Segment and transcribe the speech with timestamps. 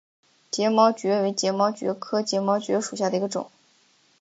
[0.49, 3.51] 睫毛蕨为睫毛蕨科睫毛蕨属下的一个种。